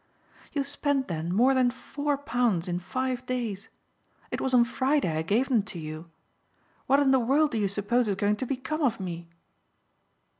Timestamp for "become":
8.47-8.81